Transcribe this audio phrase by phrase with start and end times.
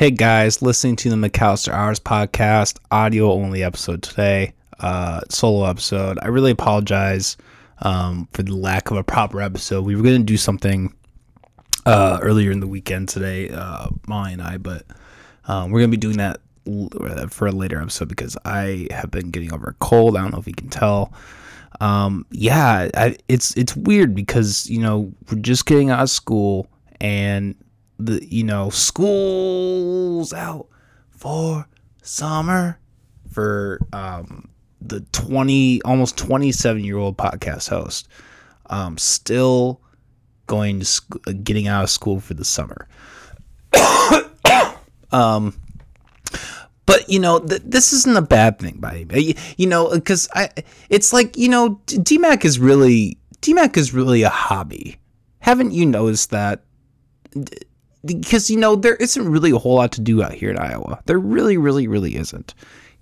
[0.00, 6.18] Hey guys, listening to the McAllister Hours podcast, audio only episode today, uh, solo episode.
[6.22, 7.36] I really apologize
[7.80, 9.84] um, for the lack of a proper episode.
[9.84, 10.94] We were going to do something
[11.84, 14.86] uh, earlier in the weekend today, uh, Molly and I, but
[15.48, 19.10] um, we're going to be doing that l- for a later episode because I have
[19.10, 20.16] been getting over a cold.
[20.16, 21.12] I don't know if you can tell.
[21.82, 26.68] Um, yeah, I, it's it's weird because you know we're just getting out of school
[27.02, 27.54] and
[28.06, 30.66] the you know school's out
[31.10, 31.66] for
[32.02, 32.78] summer
[33.30, 34.48] for um
[34.80, 38.08] the 20 almost 27 year old podcast host
[38.66, 39.80] um still
[40.46, 42.88] going to sc- getting out of school for the summer.
[45.12, 45.60] Um
[46.86, 50.48] but you know th- this isn't a bad thing by you, you know because i
[50.88, 54.98] it's like you know DMACC is really DMACC is really a hobby.
[55.40, 56.62] Haven't you noticed that
[58.04, 61.02] because you know there isn't really a whole lot to do out here in Iowa.
[61.06, 62.54] There really, really, really isn't.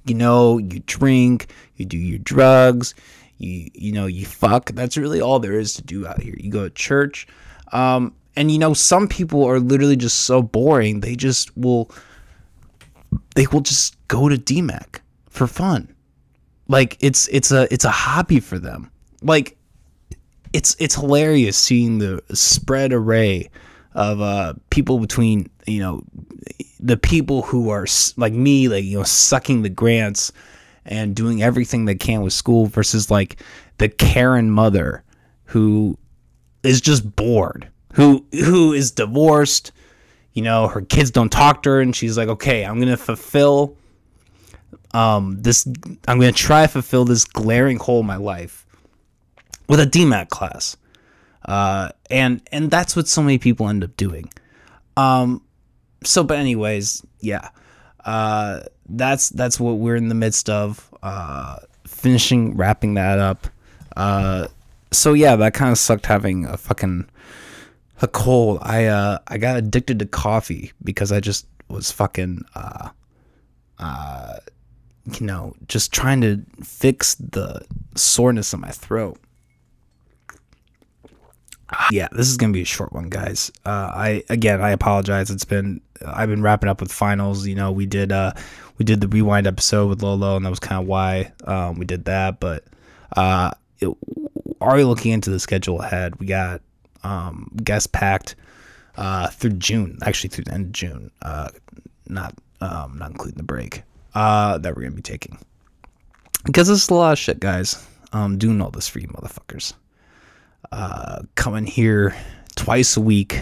[0.05, 2.95] You know, you drink, you do your drugs,
[3.39, 4.73] you you know, you fuck.
[4.73, 6.35] That's really all there is to do out here.
[6.39, 7.27] You go to church,
[7.73, 11.01] um, and you know, some people are literally just so boring.
[11.01, 11.91] They just will,
[13.35, 15.95] they will just go to DMACC for fun.
[16.69, 18.91] Like it's it's a it's a hobby for them.
[19.23, 19.57] Like
[20.53, 23.51] it's it's hilarious seeing the spread array
[23.99, 26.05] of uh, people between you know
[26.79, 27.85] the people who are
[28.17, 30.33] like me, like you know, sucking the grants
[30.87, 33.43] and doing everything they can with school versus like
[33.79, 35.03] the Karen mother
[35.47, 35.99] who
[36.63, 39.73] is just bored, who who is divorced.
[40.33, 43.77] You know, her kids don't talk to her, and she's like, "Okay, I'm gonna fulfill
[44.95, 45.67] um, this.
[46.07, 48.65] I'm gonna try to fulfill this glaring hole in my life
[49.69, 50.77] with a DMACC class."
[51.49, 54.31] Uh, and and that's what so many people end up doing.
[54.97, 55.43] Um,
[56.05, 57.49] so, but anyways, yeah,
[58.05, 60.95] uh, that's that's what we're in the midst of.
[61.03, 63.47] Uh, finishing wrapping that up.
[63.97, 64.47] Uh,
[64.93, 67.09] so yeah, that kind of sucked having a fucking
[68.01, 68.59] a cold.
[68.63, 72.91] I uh I got addicted to coffee because I just was fucking uh
[73.79, 74.37] uh
[75.19, 79.19] you know just trying to fix the soreness in my throat
[81.91, 83.51] yeah, this is gonna be a short one, guys.
[83.65, 85.31] Uh, I again, I apologize.
[85.31, 87.47] It's been I've been wrapping up with finals.
[87.47, 88.33] You know, we did uh,
[88.79, 91.85] we did the rewind episode with Lolo, and that was kind of why um, we
[91.85, 92.41] did that.
[92.41, 92.65] But
[93.17, 93.95] uh, it,
[94.61, 96.63] looking into the schedule ahead, we got
[97.05, 98.35] um, guest packed
[98.97, 101.11] uh, through June, actually through the end of June.
[101.21, 101.51] Uh,
[102.09, 103.83] not um, not including the break
[104.15, 105.39] uh, that we're gonna be taking
[106.45, 107.87] because this is a lot of shit, guys.
[108.15, 109.75] Um, doing all this for you, motherfuckers
[110.73, 112.15] uh, coming here
[112.57, 113.41] twice a week,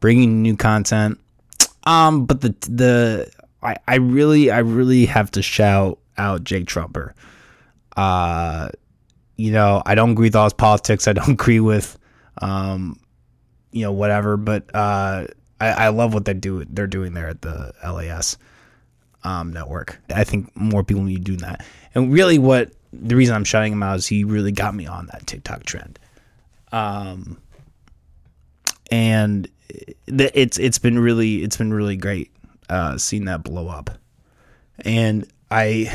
[0.00, 1.18] bringing new content.
[1.84, 3.30] Um, but the the
[3.62, 7.14] I, I really I really have to shout out Jake Trumper.
[7.96, 8.68] Uh,
[9.36, 11.08] you know I don't agree with all his politics.
[11.08, 11.98] I don't agree with,
[12.38, 12.98] um,
[13.70, 14.36] you know whatever.
[14.36, 15.26] But uh,
[15.60, 16.64] I, I love what they do.
[16.64, 18.36] They're doing there at the LAS
[19.24, 20.00] um, network.
[20.14, 21.64] I think more people need to do that.
[21.94, 25.06] And really, what the reason I'm shouting him out is he really got me on
[25.06, 25.98] that TikTok trend.
[26.72, 27.38] Um,
[28.90, 29.48] and
[30.06, 32.30] it's it's been really it's been really great
[32.68, 33.90] uh, seeing that blow up.
[34.80, 35.92] And I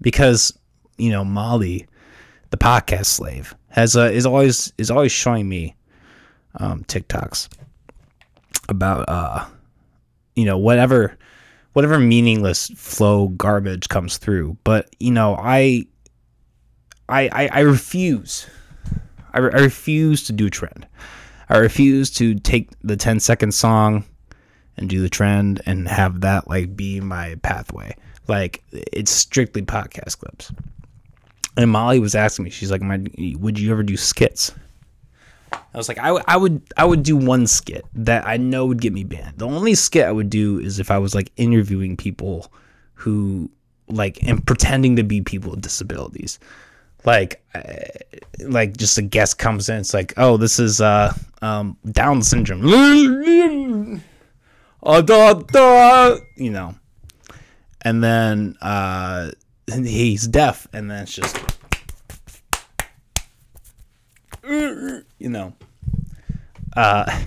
[0.00, 0.56] because
[0.98, 1.86] you know Molly,
[2.50, 5.74] the podcast slave, has uh, is always is always showing me
[6.56, 7.48] um, TikToks
[8.68, 9.46] about uh,
[10.36, 11.16] you know whatever
[11.72, 14.56] whatever meaningless flow garbage comes through.
[14.64, 15.86] But you know I
[17.08, 18.46] I, I, I refuse.
[19.34, 20.86] I, re- I refuse to do trend.
[21.48, 24.04] I refuse to take the 10 second song
[24.76, 27.94] and do the trend and have that like be my pathway.
[28.26, 30.52] Like it's strictly podcast clips.
[31.56, 34.52] And Molly was asking me, she's like, "Would you ever do skits?"
[35.52, 38.66] I was like, I, w- I would I would do one skit that I know
[38.66, 39.38] would get me banned.
[39.38, 42.52] The only skit I would do is if I was like interviewing people
[42.94, 43.50] who
[43.88, 46.38] like and pretending to be people with disabilities
[47.04, 47.60] like uh,
[48.40, 49.78] like just a guest comes in.
[49.78, 51.12] It's like oh this is uh
[51.42, 52.62] um down syndrome.
[56.36, 56.74] You know.
[57.82, 59.30] And then uh
[59.66, 61.38] he's deaf and then it's just
[64.44, 65.54] you know.
[66.76, 67.22] Uh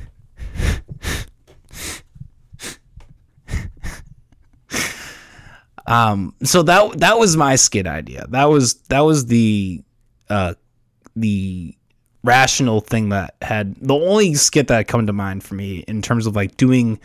[5.88, 8.26] Um, so that that was my skit idea.
[8.30, 9.82] That was that was the
[10.30, 10.54] uh,
[11.16, 11.76] the
[12.24, 16.02] rational thing that had the only skit that had come to mind for me in
[16.02, 17.00] terms of like doing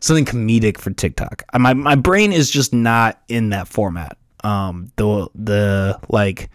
[0.00, 1.42] something comedic for TikTok.
[1.58, 4.16] My my brain is just not in that format.
[4.44, 6.48] Um, the the like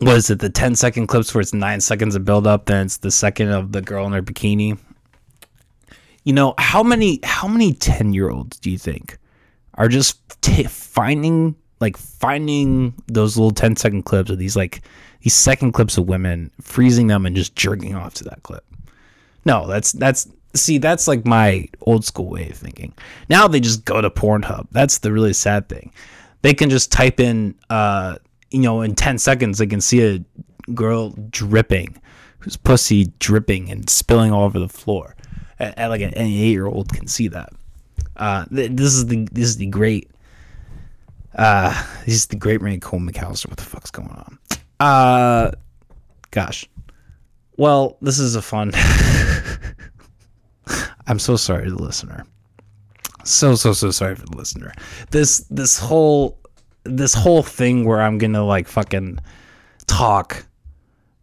[0.00, 2.98] was it the 10 second clips where it's nine seconds of build up, then it's
[2.98, 4.78] the second of the girl in her bikini.
[6.24, 9.18] You know how many how many 10 year olds do you think
[9.76, 14.82] are just t- finding like finding those little 10 second clips of these like
[15.22, 18.64] these second clips of women freezing them and just jerking off to that clip.
[19.44, 22.94] No that's that's see that's like my old school way of thinking.
[23.28, 24.68] Now they just go to pornhub.
[24.70, 25.92] That's the really sad thing.
[26.42, 28.16] They can just type in uh
[28.50, 30.24] you know in 10 seconds they can see a
[30.72, 32.00] girl dripping
[32.38, 35.16] whose pussy dripping and spilling all over the floor.
[35.60, 37.52] Like an eight year old can see that
[38.16, 40.10] uh, th- this is the this is the great
[41.36, 41.70] uh
[42.06, 43.48] this is the great Randy Cole McAllister.
[43.48, 44.38] What the fuck's going on?
[44.80, 45.50] Uh
[46.30, 46.68] gosh.
[47.56, 48.72] Well, this is a fun
[51.06, 52.24] I'm so sorry the listener.
[53.24, 54.72] So so so sorry for the listener.
[55.10, 56.38] This this whole
[56.84, 59.18] this whole thing where I'm gonna like fucking
[59.86, 60.46] talk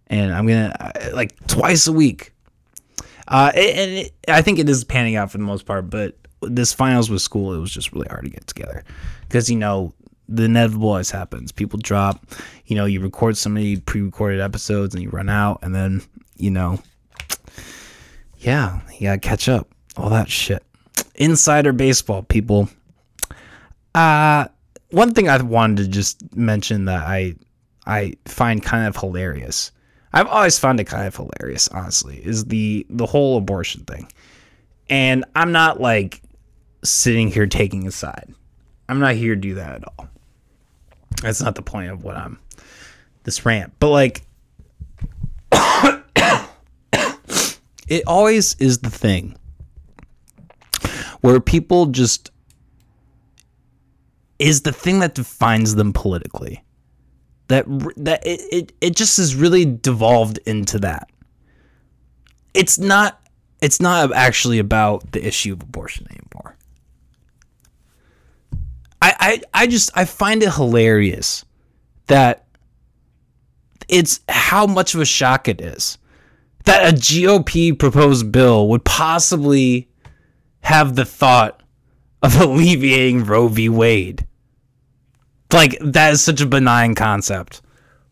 [0.07, 2.33] and I'm gonna uh, like twice a week.
[3.27, 6.73] Uh, and it, I think it is panning out for the most part, but this
[6.73, 8.83] finals with school, it was just really hard to get together
[9.27, 9.93] because you know
[10.27, 11.51] the inevitable always happens.
[11.51, 12.25] People drop,
[12.65, 16.01] you know, you record so many pre-recorded episodes and you run out, and then
[16.37, 16.79] you know,
[18.39, 19.67] yeah, you gotta catch up.
[19.97, 20.63] All that shit.
[21.15, 22.69] Insider baseball, people.
[23.93, 24.45] Uh
[24.91, 27.35] one thing I wanted to just mention that I
[27.85, 29.71] I find kind of hilarious.
[30.13, 34.07] I've always found it kind of hilarious, honestly, is the the whole abortion thing.
[34.89, 36.21] And I'm not like
[36.83, 38.33] sitting here taking a side.
[38.89, 40.09] I'm not here to do that at all.
[41.21, 42.39] That's not the point of what I'm
[43.23, 43.73] this rant.
[43.79, 44.23] But like
[47.87, 49.37] it always is the thing
[51.21, 52.31] where people just
[54.39, 56.63] is the thing that defines them politically.
[57.47, 57.65] That
[57.97, 61.09] that it, it, it just is really devolved into that.
[62.53, 63.21] It's not
[63.61, 66.57] it's not actually about the issue of abortion anymore.
[69.21, 71.45] I, I, just I find it hilarious
[72.07, 72.45] that
[73.87, 75.97] it's how much of a shock it is
[76.65, 79.89] that a GOP proposed bill would possibly
[80.61, 81.61] have the thought
[82.21, 83.69] of alleviating Roe v.
[83.69, 84.25] Wade.
[85.51, 87.61] Like that is such a benign concept.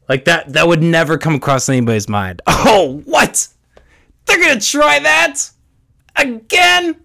[0.09, 2.41] Like that that would never come across anybody's mind.
[2.71, 3.47] Oh, what?
[4.25, 5.50] They're going to try that
[6.15, 6.95] again?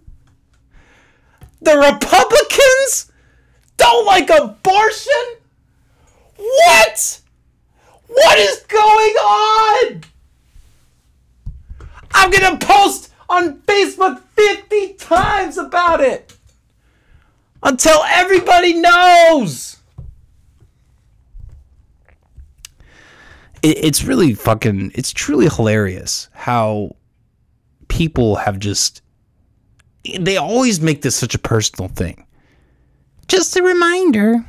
[1.63, 3.11] The Republicans
[3.85, 5.13] don't like abortion?
[6.37, 7.21] What?
[8.07, 10.05] What is going on?
[12.13, 16.35] I'm going to post on Facebook 50 times about it
[17.63, 19.77] until everybody knows.
[23.63, 26.97] It's really fucking, it's truly hilarious how
[27.89, 29.03] people have just,
[30.21, 32.24] they always make this such a personal thing.
[33.29, 34.45] Just a reminder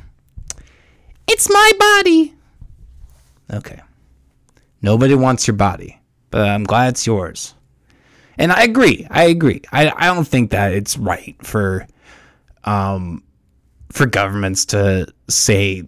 [1.28, 2.34] it's my body.
[3.52, 3.82] Okay.
[4.82, 6.00] Nobody wants your body,
[6.30, 7.56] but I'm glad it's yours.
[8.38, 9.08] And I agree.
[9.10, 9.62] I agree.
[9.72, 11.88] I, I don't think that it's right for
[12.66, 13.24] um
[13.92, 15.84] for governments to say,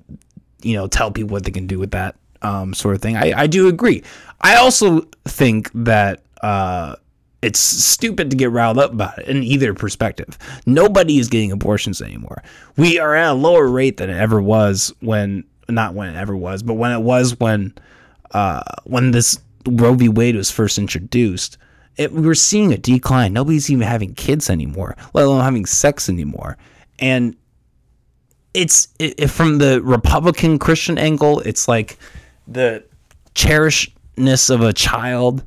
[0.61, 3.17] you know, tell people what they can do with that um sort of thing.
[3.17, 4.03] I, I do agree.
[4.41, 6.95] I also think that uh
[7.41, 10.37] it's stupid to get riled up about it in either perspective.
[10.65, 12.41] Nobody is getting abortions anymore.
[12.77, 16.35] We are at a lower rate than it ever was when not when it ever
[16.35, 17.73] was, but when it was when
[18.31, 20.09] uh, when this Roe v.
[20.09, 21.57] Wade was first introduced.
[21.97, 23.33] It, we were seeing a decline.
[23.33, 26.57] Nobody's even having kids anymore, let alone having sex anymore.
[26.99, 27.35] And
[28.53, 31.97] it's it, from the Republican Christian angle, it's like
[32.47, 32.83] the
[33.35, 35.43] cherishedness of a child,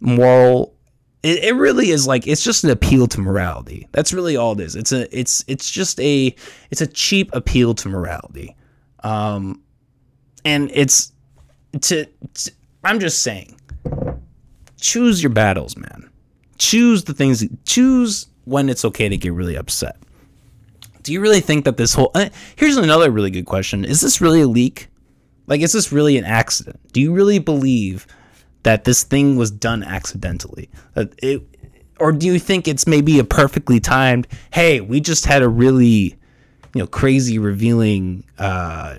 [0.00, 0.74] moral
[1.22, 3.88] it, it really is like it's just an appeal to morality.
[3.92, 4.76] That's really all it is.
[4.76, 6.34] It's a it's it's just a
[6.70, 8.56] it's a cheap appeal to morality.
[9.04, 9.62] Um
[10.44, 11.12] and it's
[11.80, 12.52] to, to
[12.84, 13.60] I'm just saying
[14.80, 16.10] choose your battles, man.
[16.58, 19.96] Choose the things choose when it's okay to get really upset.
[21.04, 23.84] Do you really think that this whole uh, Here's another really good question.
[23.84, 24.88] Is this really a leak?
[25.46, 26.80] Like is this really an accident?
[26.92, 28.08] Do you really believe
[28.62, 30.70] that this thing was done accidentally?
[30.96, 31.42] It,
[31.98, 34.26] or do you think it's maybe a perfectly timed?
[34.52, 36.16] Hey, we just had a really,
[36.74, 38.96] you know, crazy revealing uh,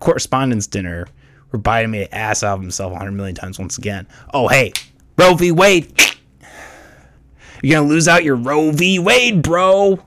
[0.00, 1.06] correspondence dinner
[1.50, 4.06] where Biden made ass out of himself 100 million times once again.
[4.32, 4.72] Oh, hey,
[5.16, 5.52] Roe v.
[5.52, 5.92] Wade.
[7.62, 8.98] You're gonna lose out your Roe v.
[8.98, 10.00] Wade, bro.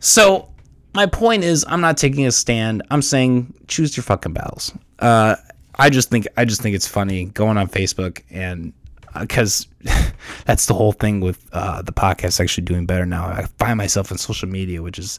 [0.00, 0.48] So
[0.94, 2.82] my point is, I'm not taking a stand.
[2.90, 4.72] I'm saying choose your fucking battles.
[4.98, 5.36] Uh,
[5.78, 8.72] I just think I just think it's funny going on Facebook and
[9.20, 10.10] because uh,
[10.44, 13.26] that's the whole thing with uh, the podcast actually doing better now.
[13.26, 15.18] I find myself in social media, which is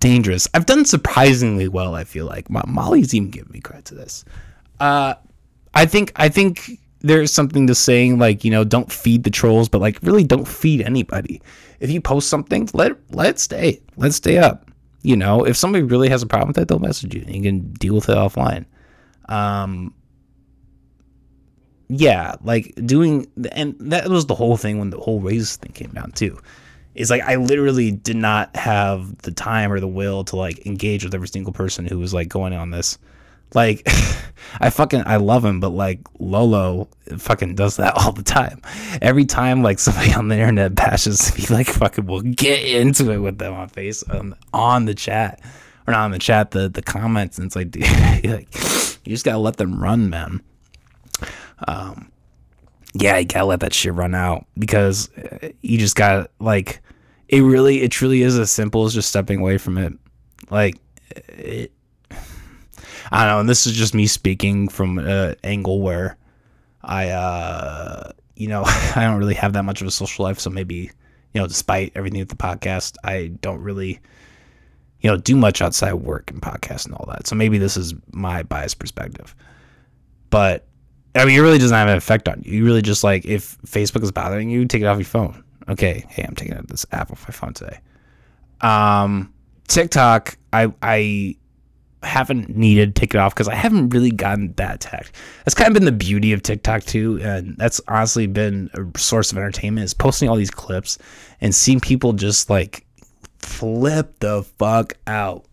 [0.00, 0.48] dangerous.
[0.54, 1.94] I've done surprisingly well.
[1.94, 4.24] I feel like Molly's even giving me credit to this.
[4.80, 5.14] Uh,
[5.74, 9.68] I think I think there's something to saying like you know don't feed the trolls,
[9.68, 11.40] but like really don't feed anybody.
[11.80, 13.80] If you post something, let let it stay.
[13.96, 14.70] Let stay up.
[15.02, 17.22] You know, if somebody really has a problem with that, they'll message you.
[17.26, 18.64] And you can deal with it offline.
[19.28, 19.94] Um,
[21.88, 25.90] yeah, like doing, and that was the whole thing when the whole race thing came
[25.90, 26.38] down too.
[26.94, 31.04] Is like I literally did not have the time or the will to like engage
[31.04, 32.98] with every single person who was like going on this
[33.54, 33.86] like,
[34.60, 38.60] I fucking I love him, but like Lolo fucking does that all the time.
[39.00, 43.18] Every time like somebody on the internet bashes me, like fucking will get into it
[43.18, 45.40] with them on face um, on the chat
[45.86, 47.84] or not on the chat, the the comments, and it's like, dude,
[48.24, 48.48] like
[49.04, 50.42] you just gotta let them run, man.
[51.66, 52.10] Um,
[52.94, 56.80] yeah, you gotta let that shit run out because uh, you just gotta like
[57.28, 57.40] it.
[57.40, 59.92] Really, it truly is as simple as just stepping away from it.
[60.50, 60.76] Like
[61.28, 61.72] it,
[63.10, 63.40] I don't know.
[63.40, 66.16] And this is just me speaking from an angle where
[66.82, 70.38] I, uh, you know, I don't really have that much of a social life.
[70.38, 70.90] So maybe,
[71.32, 74.00] you know, despite everything with the podcast, I don't really,
[75.04, 77.26] you know, do much outside work and podcast and all that.
[77.26, 79.36] So maybe this is my biased perspective.
[80.30, 80.66] But
[81.14, 82.54] I mean, it really doesn't have an effect on you.
[82.54, 85.44] You really just like, if Facebook is bothering you, take it off your phone.
[85.68, 86.06] Okay.
[86.08, 87.80] Hey, I'm taking out this app off my phone today.
[88.62, 89.34] Um,
[89.68, 91.36] TikTok, I, I,
[92.02, 95.10] haven't needed to take it off because I haven't really gotten that tech.
[95.44, 99.32] That's kind of been the beauty of TikTok too, and that's honestly been a source
[99.32, 100.98] of entertainment is posting all these clips
[101.40, 102.84] and seeing people just like
[103.44, 105.46] flip the fuck out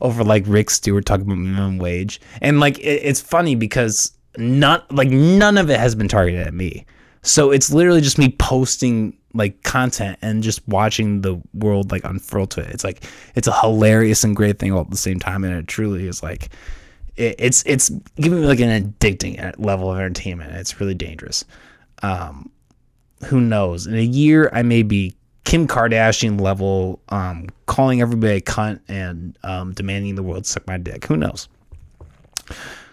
[0.00, 4.90] over like Rick Stewart talking about minimum wage, and like it, it's funny because not
[4.94, 6.86] like none of it has been targeted at me.
[7.22, 12.46] So it's literally just me posting like content and just watching the world like unfurl
[12.48, 12.70] to it.
[12.70, 13.04] It's like
[13.34, 16.22] it's a hilarious and great thing all at the same time, and it truly is
[16.22, 16.50] like
[17.16, 20.52] it, it's it's giving me like an addicting level of entertainment.
[20.54, 21.44] It's really dangerous.
[22.02, 22.50] Um,
[23.26, 23.86] who knows?
[23.86, 29.36] In a year, I may be Kim Kardashian level, um, calling everybody a cunt and
[29.42, 31.04] um, demanding the world suck my dick.
[31.06, 31.48] Who knows?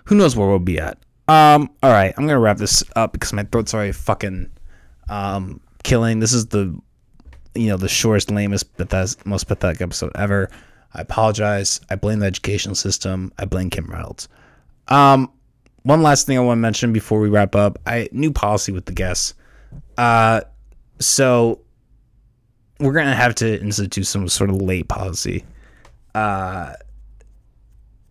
[0.06, 0.98] Who knows where we'll be at?
[1.28, 4.50] Um, all right, I'm gonna wrap this up because my throat's already fucking
[5.10, 6.20] um, killing.
[6.20, 6.78] This is the
[7.54, 8.68] you know the shortest, lamest,
[9.26, 10.50] most pathetic episode ever.
[10.94, 11.82] I apologize.
[11.90, 13.34] I blame the educational system.
[13.38, 14.30] I blame Kim Reynolds.
[14.88, 15.32] Um,
[15.84, 17.78] one last thing I want to mention before we wrap up.
[17.86, 19.34] I new policy with the guests.
[19.98, 20.42] Uh,
[21.00, 21.60] so
[22.80, 25.44] we're gonna have to institute some sort of late policy.
[26.16, 26.74] Uh,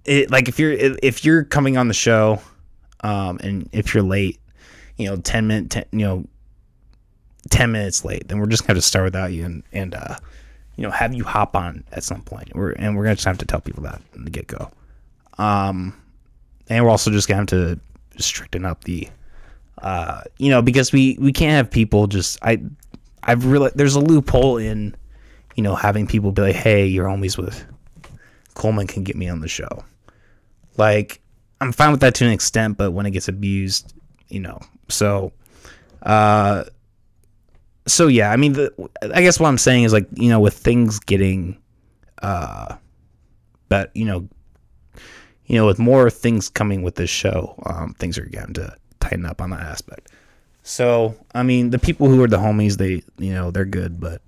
[0.04, 2.40] it like if you're if you're coming on the show,
[3.00, 4.38] um, and if you're late,
[4.96, 6.24] you know, ten minute, 10, you know,
[7.50, 10.16] 10 minutes late, then we're just to have to start without you and, and uh,
[10.76, 12.54] you know, have you hop on at some point.
[12.54, 14.70] We're, and we're to just have to tell people that in the get go.
[15.38, 16.00] Um,
[16.68, 17.78] and we're also just to have to
[18.18, 19.08] straighten up the,
[19.78, 22.60] uh, you know, because we, we can't have people just, I,
[23.26, 24.94] I've really, there's a loophole in,
[25.56, 27.64] you know, having people be like, hey, you're homies with
[28.54, 29.84] Coleman can get me on the show.
[30.76, 31.20] Like,
[31.60, 33.94] I'm fine with that to an extent, but when it gets abused,
[34.28, 35.32] you know, so,
[36.02, 36.64] uh,
[37.86, 38.72] so yeah, I mean, the,
[39.14, 41.56] I guess what I'm saying is like you know, with things getting,
[42.20, 42.76] uh,
[43.68, 44.28] but you know,
[45.46, 49.24] you know, with more things coming with this show, um, things are going to tighten
[49.24, 50.10] up on that aspect.
[50.66, 54.20] So I mean, the people who are the homies, they you know they're good, but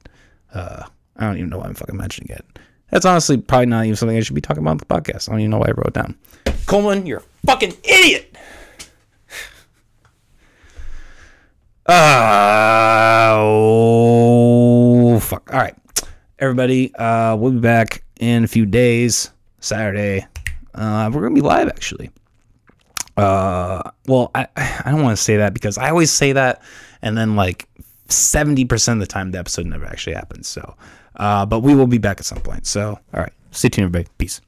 [0.54, 0.84] uh,
[1.16, 2.44] I don't even know why I'm fucking mentioning it.
[2.90, 5.28] That's honestly probably not even something I should be talking about on the podcast.
[5.28, 6.16] I don't even know why I wrote down.
[6.66, 8.36] Coleman, you're a fucking idiot.
[11.86, 15.52] Uh, oh, fuck.
[15.52, 15.74] All right.
[16.38, 20.24] Everybody, uh, we'll be back in a few days, Saturday.
[20.72, 22.12] Uh, we're to be live, actually.
[23.18, 26.62] Uh, well, I, I don't want to say that because I always say that,
[27.02, 27.68] and then like
[28.08, 30.48] 70% of the time, the episode never actually happens.
[30.48, 30.74] So,
[31.16, 32.66] uh, but we will be back at some point.
[32.66, 33.32] So, all right.
[33.50, 34.08] Stay tuned, everybody.
[34.18, 34.40] Peace.